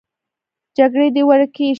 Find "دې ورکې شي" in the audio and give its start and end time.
1.15-1.69